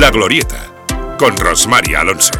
[0.00, 0.86] La Glorieta,
[1.18, 2.32] con Rosmary Alonso.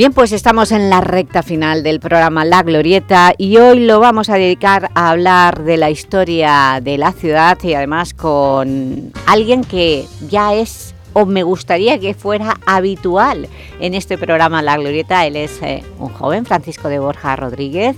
[0.00, 4.30] Bien, pues estamos en la recta final del programa La Glorieta y hoy lo vamos
[4.30, 10.06] a dedicar a hablar de la historia de la ciudad y además con alguien que
[10.26, 13.46] ya es o me gustaría que fuera habitual
[13.78, 15.26] en este programa La Glorieta.
[15.26, 17.94] Él es eh, un joven, Francisco de Borja Rodríguez,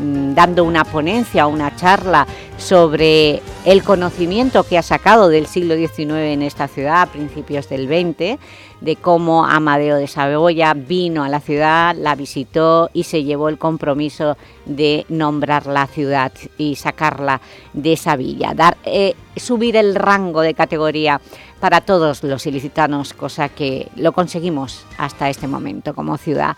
[0.00, 6.10] mm, dando una ponencia, una charla sobre el conocimiento que ha sacado del siglo XIX
[6.10, 8.38] en esta ciudad a principios del XX,
[8.80, 13.58] de cómo Amadeo de Saboya vino a la ciudad, la visitó y se llevó el
[13.58, 17.40] compromiso de nombrar la ciudad y sacarla
[17.72, 21.20] de esa villa, dar, eh, subir el rango de categoría
[21.60, 26.56] para todos los ilicitanos, cosa que lo conseguimos hasta este momento como ciudad.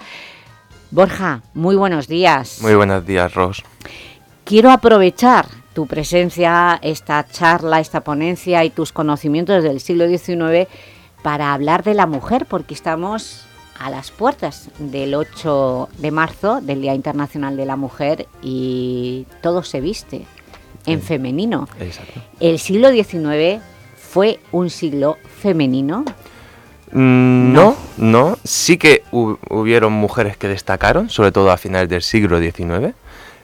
[0.90, 2.58] Borja, muy buenos días.
[2.60, 3.62] Muy buenos días, Ros.
[4.44, 10.68] Quiero aprovechar tu presencia, esta charla, esta ponencia y tus conocimientos del siglo XIX
[11.22, 13.46] para hablar de la mujer, porque estamos
[13.78, 19.62] a las puertas del 8 de marzo, del Día Internacional de la Mujer, y todo
[19.62, 20.26] se viste
[20.86, 21.68] en femenino.
[21.80, 22.20] Exacto.
[22.40, 23.62] ¿El siglo XIX
[23.96, 26.04] fue un siglo femenino?
[26.92, 28.38] Mm, no, no.
[28.44, 32.94] Sí que hubieron mujeres que destacaron, sobre todo a finales del siglo XIX.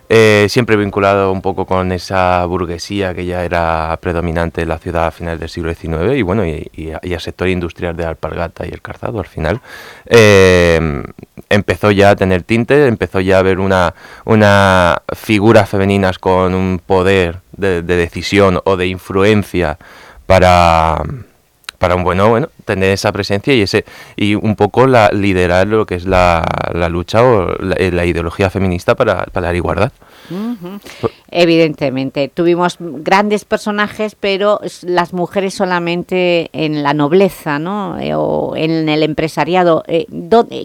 [0.09, 5.07] Eh, siempre vinculado un poco con esa burguesía que ya era predominante en la ciudad
[5.07, 8.64] a finales del siglo XIX y bueno, y, y, al sector industrial de la alpargata
[8.64, 9.61] y el calzado al final,
[10.07, 11.03] eh,
[11.51, 13.95] empezó ya a tener tinte, empezó ya a ver una,
[14.25, 19.77] una figuras femeninas con un poder de, de decisión o de influencia
[20.27, 21.03] para
[21.79, 23.85] para un bueno, bueno, tener esa presencia y ese
[24.17, 28.05] y un poco la, liderar lo que es la, la lucha o la, eh, la,
[28.05, 29.92] ideología feminista para, para la igualdad.
[30.31, 31.11] Uh -huh.
[31.31, 37.98] Evidentemente, tuvimos grandes personajes, pero las mujeres solamente en la nobleza, ¿no?
[37.98, 39.85] Eh, o en el empresariado.
[39.86, 40.07] Eh,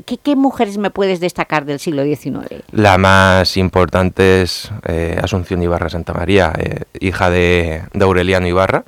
[0.06, 2.64] ¿qué, ¿qué, mujeres me puedes destacar del siglo XIX?
[2.72, 8.84] La más importante es eh, Asunción Ibarra Santa María, eh, hija de, de Aureliano Ibarra,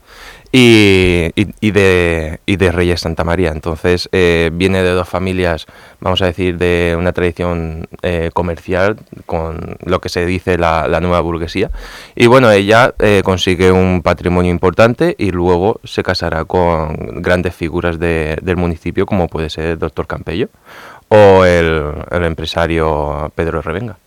[0.55, 1.31] y,
[1.61, 3.49] y, de, Reyes Santa María.
[3.49, 5.65] Entonces eh, viene de dos familias,
[5.99, 11.01] vamos a decir, de una tradición eh, comercial con lo que se dice la, la
[11.01, 11.71] nueva burguesía.
[12.15, 17.97] Y bueno, ella eh, consigue un patrimonio importante y luego se casará con grandes figuras
[17.97, 20.49] de, del municipio como puede ser el doctor Campello
[21.07, 23.97] o el, el empresario Pedro Revenga.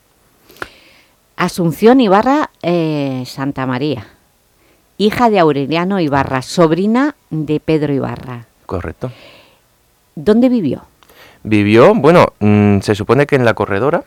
[1.35, 4.16] Asunción Ibarra eh, Santa María
[4.99, 8.47] hija de Aureliano Ibarra, sobrina de Pedro Ibarra.
[8.67, 9.13] Correcto.
[10.15, 10.83] ¿Dónde vivió?
[11.43, 14.05] Vivió, bueno, mmm, se supone que en la corredora,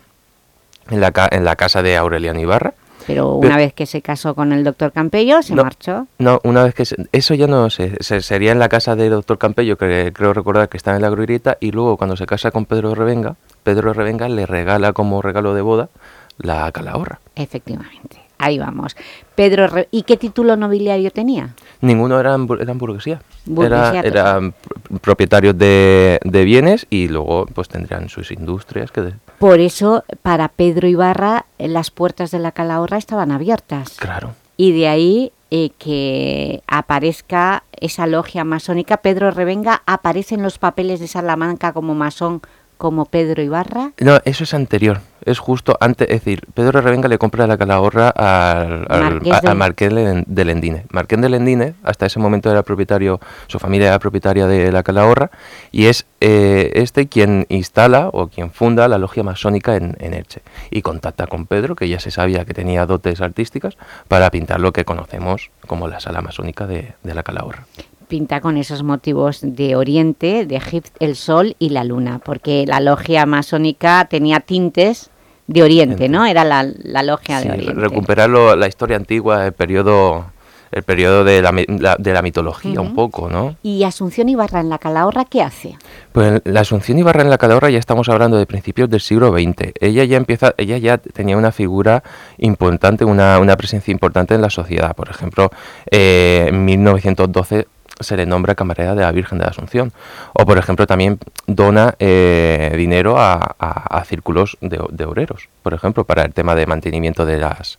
[0.89, 2.73] en la, en la casa de Aureliano Ibarra.
[3.07, 6.05] Pero una Pero, vez que se casó con el doctor Campello, se no, marchó.
[6.19, 6.85] No, una vez que...
[6.85, 10.33] Se, eso ya no sé, se, sería en la casa del doctor Campello, que creo
[10.33, 13.94] recordar que está en la glorieta, y luego cuando se casa con Pedro Revenga, Pedro
[13.94, 15.89] Revenga le regala como regalo de boda
[16.38, 17.19] la calahorra.
[17.35, 18.19] Efectivamente.
[18.39, 18.95] Ahí vamos.
[19.35, 21.53] Pedro, ¿y qué título nobiliario tenía?
[21.81, 23.22] Ninguno eran, eran burguesía.
[23.45, 24.53] burguesía era, eran
[25.01, 28.91] propietarios de, de, bienes y luego pues tendrían sus industrias.
[28.91, 29.13] que de...
[29.38, 33.97] Por eso, para Pedro Ibarra, las puertas de la Calahorra estaban abiertas.
[34.00, 34.33] Claro.
[34.57, 38.97] Y de ahí eh, que aparezca esa logia masónica.
[38.97, 42.41] Pedro Revenga aparece en los papeles de Salamanca como masón
[42.77, 43.91] como Pedro Ibarra?
[44.00, 48.09] No, eso es anterior, es justo antes, es decir, Pedro Revenga le compra la calahorra
[48.09, 49.48] al, al, Marqués, de...
[49.48, 49.94] al Marqués
[50.27, 50.86] de Lendine.
[50.92, 55.31] Marqués de Lendine, hasta ese momento era propietario, su familia era propietaria de la calahorra,
[55.71, 60.42] y es eh, este quien instala o quien funda la logia masónica en, en, Elche.
[60.71, 63.77] Y contacta con Pedro, que ya se sabía que tenía dotes artísticas,
[64.07, 67.65] para pintar lo que conocemos como la sala masónica de, de la calahorra
[68.09, 72.80] pinta con esos motivos de Oriente, de Egipto, el Sol y la Luna, porque la
[72.81, 75.12] logia masónica tenía tintes
[75.50, 76.28] de Oriente, ¿no?
[76.28, 77.81] Era la, la logia sí, de Oriente.
[77.81, 80.28] Recuperar lo, la historia antigua, el periodo
[80.72, 83.56] el periodo de la, de la mitología un poco, ¿no?
[83.63, 85.75] ¿Y Asunción Ibarra en la Calahorra qué hace?
[86.12, 89.74] Pues la Asunción Ibarra en la Calahorra ya estamos hablando de principios del siglo XX.
[89.80, 92.04] Ella ya empieza, ella ya tenía una figura
[92.38, 94.95] importante, una, una presencia importante en la sociedad.
[94.95, 95.50] Por ejemplo,
[95.90, 97.66] eh, en 1912
[98.00, 99.92] se le nombra camarera de la Virgen de la Asunción.
[100.34, 106.24] O, por ejemplo, también dona eh, dinero a, círculos de, de, obreros, por ejemplo, para
[106.24, 107.78] el tema de mantenimiento de, las,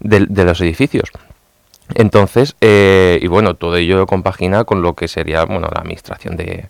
[0.00, 1.10] de los edificios.
[1.94, 6.68] Entonces, eh, y bueno, todo ello compagina con lo que sería bueno, la administración de,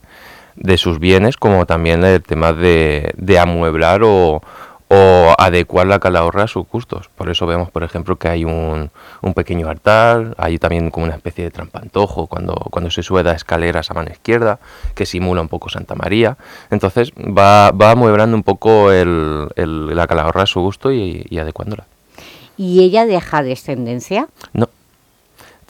[0.57, 4.43] de sus bienes, como también el tema de, de amueblar o,
[4.93, 7.09] o, adecuar la calahorra a sus gustos.
[7.17, 8.91] Por eso vemos, por ejemplo, que hay un,
[9.23, 13.37] un, pequeño altar, hay también como una especie de trampantojo cuando, cuando se sube las
[13.37, 14.59] escaleras a mano izquierda,
[14.97, 16.37] que simula un poco Santa María.
[16.71, 21.39] Entonces va, va amueblando un poco el, el, la calahorra a su gusto y, y
[21.39, 21.87] adecuándola.
[22.57, 24.27] ¿Y ella deja descendencia?
[24.53, 24.69] No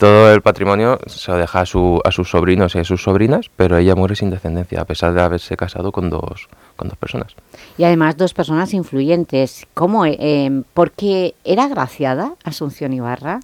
[0.01, 3.51] todo el patrimonio se lo deja a, su, a sus sobrinos y a sus sobrinas,
[3.55, 7.35] pero ella muere sin descendencia, a pesar de haberse casado con dos, con dos personas.
[7.77, 9.67] Y además dos personas influyentes.
[9.75, 10.07] ¿Cómo?
[10.07, 13.41] Eh, ¿Por qué era graciada Asunción Ibarra?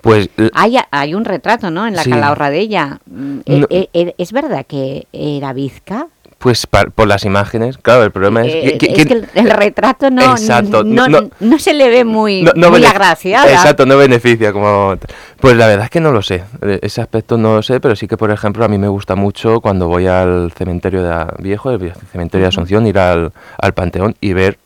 [0.00, 1.86] Pues hay, hay un retrato, ¿no?
[1.86, 3.00] En la calahorra de ella.
[3.04, 6.06] Mm, eh, eh, eh, ¿Es verdad que era bizca?
[6.38, 8.54] Pues por las imágenes, claro, el problema es...
[8.54, 10.36] Eh, que, es que el, retrato no,
[10.84, 13.50] no, no, se le ve muy, muy agraciada.
[13.50, 14.96] Exacto, no beneficia como...
[15.40, 17.96] Pues la verdad es que no lo sé, e, ese aspecto no lo sé, pero
[17.96, 21.72] sí que, por ejemplo, a mí me gusta mucho cuando voy al cementerio de Viejo,
[21.72, 24.58] el cementerio de Asunción, ir al, al Panteón y ver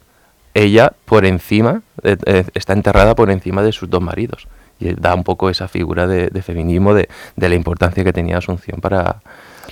[0.52, 4.46] ella por encima, eh, eh, está enterrada por encima de sus dos maridos.
[4.78, 8.38] Y da un poco esa figura de, de feminismo, de, de, la importancia que tenía
[8.38, 9.22] Asunción para,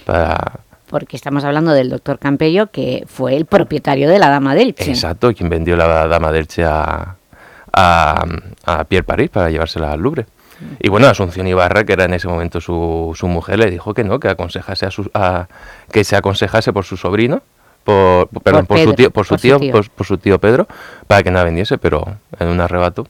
[0.06, 4.90] para porque estamos hablando del doctor Campello, que fue el propietario de la Dama Delche.
[4.90, 7.14] Exacto, quien vendió la Dama Delche a,
[7.72, 8.24] a,
[8.66, 10.26] a Pierre París para llevársela al Louvre.
[10.80, 14.02] Y bueno, Asunción Ibarra, que era en ese momento su, su mujer, le dijo que
[14.02, 15.46] no, que aconsejase a, su, a
[15.92, 17.40] que se aconsejase por su sobrino,
[17.84, 20.66] por, perdón, por, su tío, por su tío, Por, su tío Pedro,
[21.06, 23.06] para que no la vendiese, pero en un arrebato.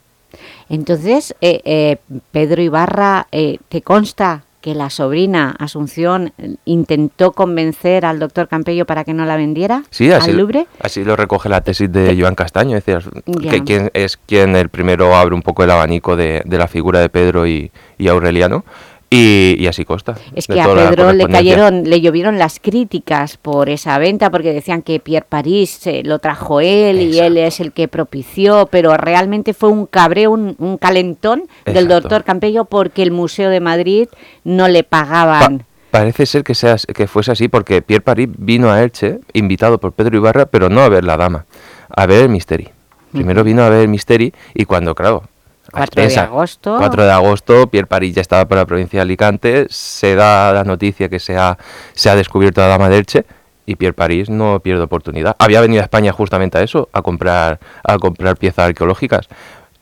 [0.69, 1.97] Entonces, eh, eh,
[2.31, 6.33] Pedro Ibarra, eh, ¿te consta que la sobrina Asunción
[6.65, 10.67] intentó convencer al doctor Campello para que no la vendiera sí, así, al Louvre.
[10.81, 13.11] así lo recoge la tesis de Joan Castaño, es decir,
[13.51, 17.01] que quien, es quien el primero abre un poco el abanico de, de la figura
[17.01, 18.65] de Pedro y, y Aureliano
[19.13, 20.15] y, así costa.
[20.37, 24.83] Es que a Pedro le cayeron, le llovieron las críticas por esa venta, porque decían
[24.83, 29.69] que Pierre París lo trajo él y él es el que propició, pero realmente fue
[29.71, 34.09] un cabreo, un, calentón del doctor Campello porque el Museo de Madrid
[34.45, 35.65] no le pagaban.
[35.91, 39.93] parece ser que, sea, que fuese así, porque Pierre París vino a Elche, invitado por
[39.93, 41.47] Pedro Ibarra, pero no a ver la dama,
[41.89, 42.69] a ver el Misteri.
[43.11, 45.25] Primero vino a ver el Misteri y cuando, claro,
[45.71, 46.77] 4 de agosto.
[46.79, 50.65] 4 de agosto, Pierre París ya estaba por la provincia de Alicante, se da la
[50.65, 51.59] noticia que se ha,
[51.95, 53.25] se ha descubierto la Dama de Elche
[53.67, 55.37] y Pierre París no pierde oportunidad.
[55.39, 59.29] Había venido a España justamente a eso, a comprar, a comprar piezas arqueológicas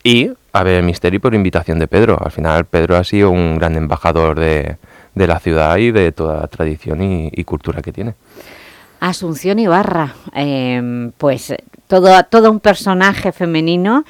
[0.04, 2.18] y a ver el misterio por invitación de Pedro.
[2.22, 4.76] Al final Pedro ha sido un gran embajador de,
[5.14, 8.14] de la ciudad y de toda la tradición y, y cultura que tiene.
[9.00, 11.54] Asunción Ibarra, eh, pues
[11.86, 14.04] todo, todo un personaje femenino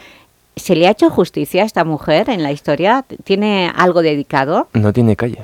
[0.59, 3.05] ¿Se le ha hecho justicia a esta mujer en la historia?
[3.25, 4.69] ¿Tiene algo dedicado?
[4.73, 5.39] No tiene calle.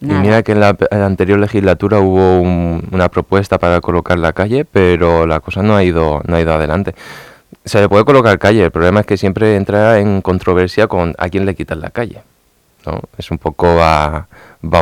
[0.00, 5.26] Y mira que en la, anterior legislatura hubo una propuesta para colocar la calle, pero
[5.26, 6.94] la cosa no ha ido, no ha ido adelante.
[7.64, 11.28] Se le puede colocar calle, el problema es que siempre entra en controversia con a
[11.28, 12.20] quién le quitan la calle.
[12.84, 13.00] ¿no?
[13.16, 14.26] Es un poco va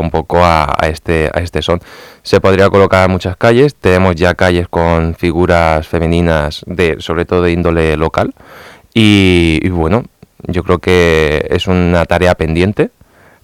[0.01, 1.81] un poco a, este a este son.
[2.23, 7.53] Se podría colocar muchas calles, tenemos ya calles con figuras femeninas de sobre todo de
[7.53, 8.35] índole local
[8.95, 10.05] y, bueno,
[10.47, 12.91] yo creo que es una tarea pendiente,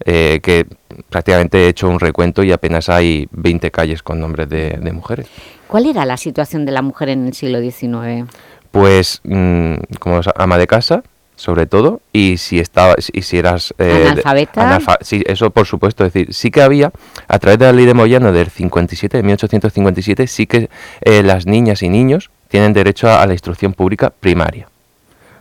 [0.05, 0.67] eh, que
[1.09, 5.27] prácticamente he hecho un recuento y apenas hay 20 calles con nombres de, mujeres.
[5.69, 8.31] ¿Cuál era la situación de la mujer en el siglo XIX?
[8.71, 11.03] Pues mm, como ama de casa,
[11.35, 16.13] sobre todo, y si estaba, y si eras eh, analfabeta, sí, eso por supuesto, es
[16.13, 16.93] decir, sí que había
[17.29, 20.71] a través de la ley de Moyano del 57, de 1857, sí que
[21.03, 24.69] eh, las niñas y niños tienen derecho a la instrucción pública primaria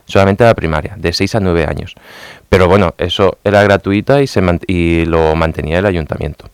[0.06, 1.94] solamente a la primaria, de 6 a 9 años.
[2.48, 6.48] Pero bueno, eso era gratuita y, se y lo mantenía el ayuntamiento.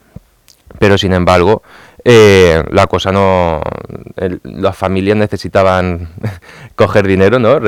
[0.79, 1.63] Pero sin embargo,
[2.05, 3.61] eh, la cosa no...
[4.43, 6.09] las familias necesitaban
[6.75, 7.61] coger dinero, ¿no?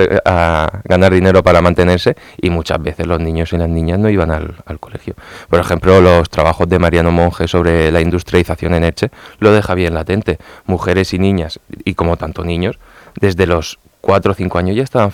[0.85, 4.57] ganar dinero para mantenerse y muchas veces los niños y las niñas no iban al,
[4.67, 5.15] al, colegio.
[5.49, 9.95] Por ejemplo, los trabajos de Mariano Monge sobre la industrialización en Eche lo deja bien
[9.95, 10.39] latente.
[10.67, 12.79] Mujeres y niñas, y como tanto niños,
[13.21, 15.13] desde los cuatro o cinco años ya estaban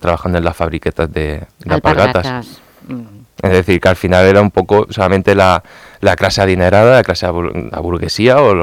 [0.00, 2.60] trabajando en las fabriquetas de, alpargatas.
[2.86, 3.18] Mm.
[3.42, 5.62] Es decir, que al final era un poco solamente la,
[6.00, 8.54] la clase adinerada, la clase la burguesía o,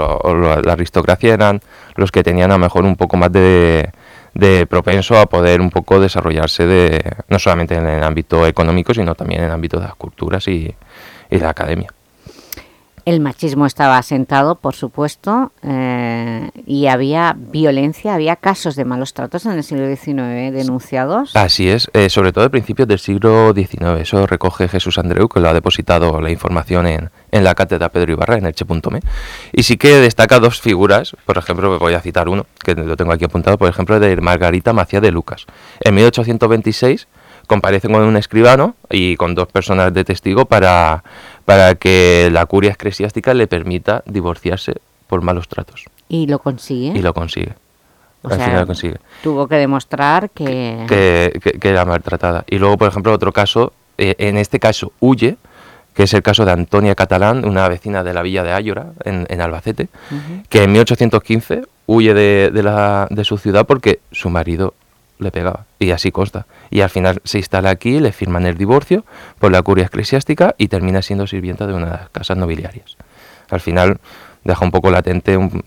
[0.62, 1.62] la aristocracia eran
[1.96, 3.90] los que tenían a lo mejor un poco más de,
[4.34, 9.16] de propenso a poder un poco desarrollarse de no solamente en el ámbito económico, sino
[9.16, 10.76] también en el ámbito de las culturas y,
[11.30, 11.95] y la academia.
[13.06, 19.46] El machismo estaba asentado, por supuesto, eh, y había violencia, había casos de malos tratos
[19.46, 21.36] en el siglo XIX denunciados.
[21.36, 24.02] Así es, eh, sobre todo a principios del siglo XIX.
[24.02, 28.14] Eso recoge Jesús Andreu, que lo ha depositado la información en, en la cátedra Pedro
[28.14, 29.02] Ibarra, en el Che.me.
[29.54, 33.12] Y sí que destaca dos figuras, por ejemplo, voy a citar uno, que lo tengo
[33.14, 35.46] aquí apuntado, por ejemplo, de Margarita Macía de Lucas.
[35.80, 37.08] En 1826
[37.46, 41.04] comparecen con un escribano y con dos personas de testigo para,
[41.46, 44.74] para que la curia eclesiástica le permita divorciarse
[45.08, 45.86] por malos tratos.
[46.10, 46.98] ¿Y lo consigue?
[46.98, 47.54] Y lo consigue.
[48.24, 48.98] Al final lo consigue.
[49.22, 50.86] Tuvo que demostrar que...
[50.90, 52.44] Que, era maltratada.
[52.48, 55.38] Y luego, por ejemplo, otro caso, eh, en este caso huye,
[55.94, 59.42] que es el caso de Antonia Catalán, una vecina de la villa de Ayora, en,
[59.42, 59.90] Albacete,
[60.50, 64.74] que en 1815 huye de, de, la, de su ciudad porque su marido
[65.20, 65.66] le pegaba.
[65.80, 66.46] Y así consta.
[66.70, 69.06] Y al final se instala aquí, le firman el divorcio
[69.40, 72.98] por la curia eclesiástica y termina siendo sirvienta de una de las casas nobiliarias.
[73.50, 74.00] Al final
[74.46, 75.36] deja un poco latente.
[75.36, 75.64] Un...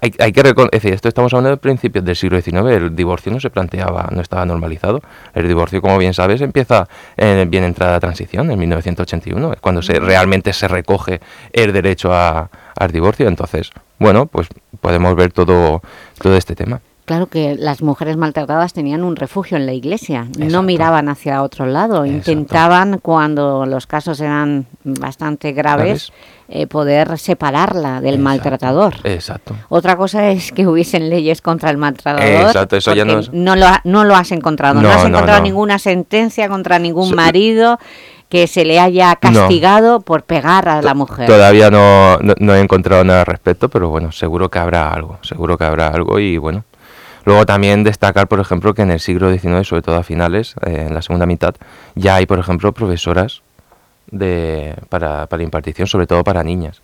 [0.00, 3.40] Hay, hay, que reconocer, esto estamos hablando de principios del siglo XIX, el divorcio no
[3.40, 5.00] se planteaba, no estaba normalizado.
[5.34, 9.82] El divorcio, como bien sabes, empieza en bien entrada la transición, en 1981, es cuando
[9.82, 11.20] se, realmente se recoge
[11.52, 13.26] el derecho a, al divorcio.
[13.26, 14.48] Entonces, bueno, pues
[14.80, 15.82] podemos ver todo,
[16.18, 16.80] todo este tema.
[17.04, 21.66] Claro que las mujeres maltratadas tenían un refugio en la iglesia, no miraban hacia otro
[21.66, 26.12] lado, intentaban cuando los casos eran bastante graves
[26.48, 28.94] eh, poder separarla del maltratador.
[29.04, 29.54] Exacto.
[29.68, 33.66] Otra cosa es que hubiesen leyes contra el maltratador, Exacto, eso ya no, no, lo,
[33.84, 37.78] no lo has encontrado, no, has encontrado ninguna sentencia contra ningún marido
[38.28, 41.26] que se le haya castigado por pegar a la mujer.
[41.26, 45.56] Todavía no, no, he encontrado nada al respecto, pero bueno, seguro que habrá algo, seguro
[45.56, 46.64] que habrá algo y bueno,
[47.24, 50.86] Luego también destacar, por ejemplo, que en el siglo XIX, sobre todo a finales, eh,
[50.88, 51.54] en la segunda mitad,
[51.94, 53.42] ya hay, por ejemplo, profesoras
[54.10, 56.82] de, para, para impartición, sobre todo para niñas.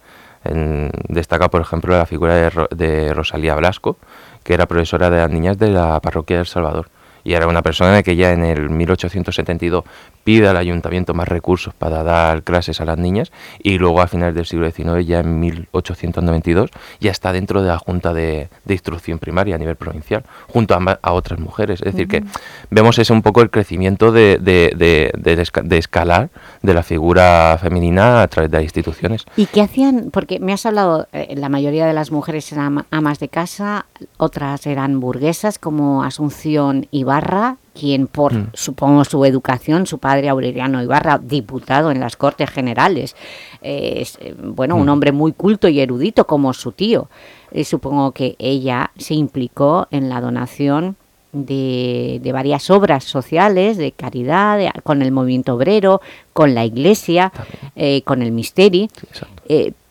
[1.08, 3.98] destaca, por ejemplo, la figura de, de Rosalía Blasco,
[4.42, 6.88] que era profesora de las niñas de la parroquia del Salvador
[7.24, 9.84] y era una persona que ya en el 1872
[10.24, 14.34] pide al ayuntamiento más recursos para dar clases a las niñas y luego a finales
[14.34, 19.56] del siglo XIX, ya en 1892, ya está dentro de la Junta de, Instrucción Primaria
[19.56, 21.80] a nivel provincial, junto a, otras mujeres.
[21.82, 22.22] Es decir, que
[22.70, 26.30] vemos ese un poco el crecimiento de, de, escalar
[26.62, 29.24] de la figura femenina a través de las instituciones.
[29.36, 30.10] ¿Y qué hacían?
[30.12, 33.86] Porque me has hablado, eh, la mayoría de las mujeres eran amas de casa,
[34.16, 38.50] otras eran burguesas como Asunción y Ibarra, quien por, mm.
[38.54, 43.16] supongo, su educación, su padre Aureliano Ibarra, diputado en las Cortes Generales,
[43.62, 44.90] es, eh, bueno, un mm.
[44.90, 47.08] hombre muy culto y erudito como su tío.
[47.52, 50.96] Eh, supongo que ella se implicó en la donación
[51.32, 56.00] de, varias obras sociales, de caridad, con el movimiento obrero,
[56.32, 57.32] con la iglesia,
[57.76, 58.90] eh, con el misteri.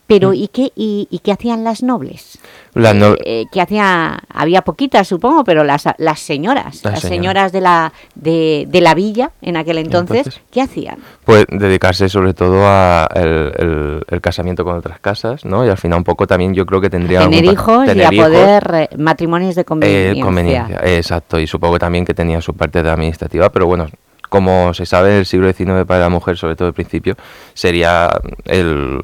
[0.10, 0.34] Pero, mm.
[0.34, 2.40] ¿y qué, y, qué hacían las nobles?
[2.74, 7.94] Eh, eh, que hacía, había poquitas, supongo, pero las, las señoras, las, señoras de la,
[8.16, 10.98] de, de, la villa en aquel entonces, ¿qué hacían?
[11.26, 15.64] Pues dedicarse sobre todo a el, casamiento con otras casas, ¿no?
[15.64, 17.20] Y al final un poco también yo creo que tendría...
[17.20, 20.26] Tener hijos y a poder eh, matrimonios de conveniencia.
[20.26, 20.82] conveniencia.
[20.86, 23.86] Exacto, y supongo también que tenía su parte de administrativa, pero bueno,
[24.30, 27.16] como se sabe en el siglo XIX para la mujer, sobre todo al principio,
[27.54, 28.10] sería
[28.46, 29.00] el,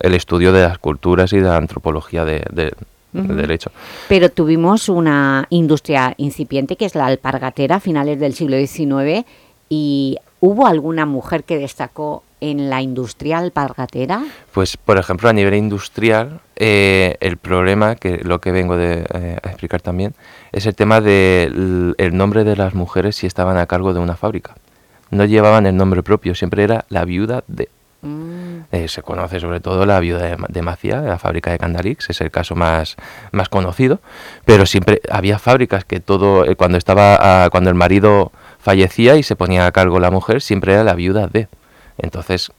[0.00, 2.42] el, estudio de las culturas y de la antropología de,
[3.12, 3.70] del derecho.
[4.08, 9.26] Pero tuvimos una industria incipiente que es la alpargatera a finales del siglo XIX
[9.68, 14.24] y ¿hubo alguna mujer que destacó en la industria alpargatera?
[14.52, 19.38] Pues, por ejemplo, a nivel industrial, eh, el problema, que lo que vengo de, eh,
[19.42, 20.14] a explicar también,
[20.50, 24.56] es el tema del nombre de las mujeres si estaban a cargo de una fábrica.
[25.12, 27.68] No llevaban el nombre propio, siempre era la viuda de...
[28.00, 28.62] Mm.
[28.72, 32.20] Eh, se conoce sobre todo la viuda de, de Macía, la fábrica de Candalix, es
[32.20, 32.96] el caso más,
[33.30, 34.00] más conocido,
[34.44, 39.36] pero siempre había fábricas que todo, eh, cuando estaba, cuando el marido fallecía y se
[39.36, 41.48] ponía a cargo la mujer, siempre era la viuda de.
[41.98, 42.50] Entonces,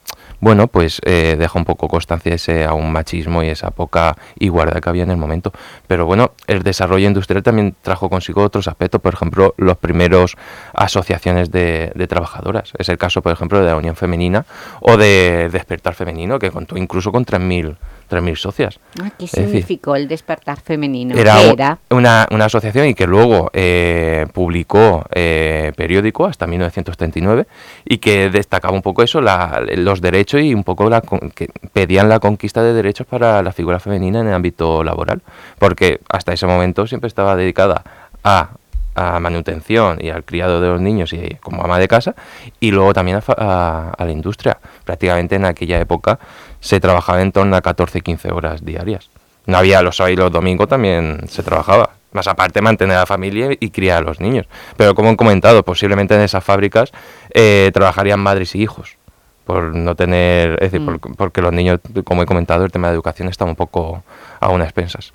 [0.44, 4.82] bueno, pues eh, deja un poco constancia ese a un machismo y esa poca igualdad
[4.82, 5.54] que había en el momento.
[5.88, 10.36] Pero bueno, el desarrollo industrial también trajo consigo otros aspectos, por ejemplo, los primeros
[10.74, 12.74] asociaciones de, trabajadoras.
[12.78, 14.46] Es el caso, por ejemplo, de la Unión Femenina
[14.82, 17.78] o de Despertar Femenino, que contó incluso con 3.000
[18.10, 18.80] 3.000 socias.
[19.02, 21.16] Ah, ¿Qué significó el despertar femenino?
[21.16, 21.80] Era, era?
[21.90, 27.48] Una, una, asociación y que luego eh, publicó eh, periódico hasta 1939
[27.86, 32.20] y que destacaba un poco eso, los derechos y un poco la, que pedían la
[32.20, 35.22] conquista de derechos para la figura femenina en el ámbito laboral,
[35.60, 37.84] porque hasta ese momento siempre estaba dedicada
[38.24, 38.52] a
[38.96, 42.16] a manutención y al criado de los niños y como ama de casa
[42.60, 44.58] y luego también a, la industria.
[44.84, 46.20] Prácticamente en aquella época
[46.60, 49.10] se trabajaba en torno a 14-15 horas diarias.
[49.46, 51.92] No había los sábados y los domingos también se trabajaba.
[52.14, 54.46] Más aparte mantener a la familia y criar a los niños.
[54.78, 56.92] Pero como he comentado, posiblemente en esas fábricas
[57.34, 58.98] eh, trabajarían madres y hijos.
[59.46, 61.16] Por no tener, es decir, mm.
[61.18, 64.04] porque los niños, como he comentado, el tema de educación está un poco
[64.40, 65.12] a unas expensas.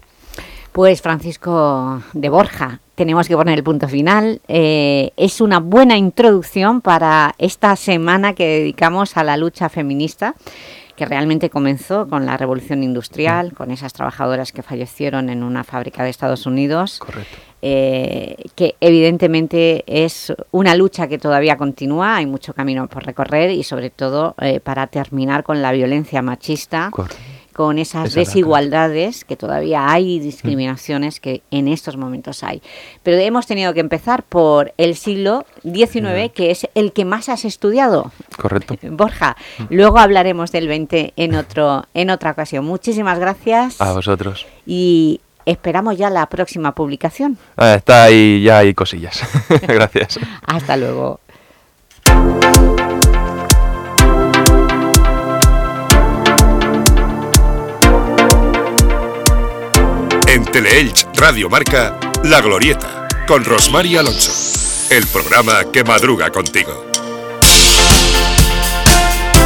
[0.72, 4.40] Pues Francisco de Borja, tenemos que poner el punto final.
[4.48, 10.34] Eh, es una buena introducción para esta semana que dedicamos a la lucha feminista,
[10.96, 16.02] que realmente comenzó con la revolución industrial, con esas trabajadoras que fallecieron en una fábrica
[16.02, 17.00] de Estados Unidos.
[17.62, 23.64] Eh, que evidentemente es una lucha que todavía continúa, hay mucho camino por recorrer y
[23.64, 26.92] sobre todo eh, para terminar con la violencia machista
[27.58, 32.62] con esas desigualdades que todavía hay discriminaciones que en estos momentos hay.
[33.02, 37.44] Pero hemos tenido que empezar por el siglo XIX, que es el que más has
[37.44, 38.12] estudiado.
[38.36, 38.76] Correcto.
[38.92, 39.64] Borja, mm.
[39.70, 42.64] luego hablaremos del 20 en, otro, en otra ocasión.
[42.64, 43.80] Muchísimas gracias.
[43.80, 44.46] A vosotros.
[44.64, 47.38] Y esperamos ya la próxima publicación.
[47.56, 49.20] Ah, está ahí, ya hay cosillas.
[49.66, 50.20] gracias.
[50.46, 51.18] Hasta luego.
[60.28, 64.30] En Teleelch Radio Marca, La Glorieta, con Rosmar Alonso.
[64.90, 66.87] El programa que madruga contigo.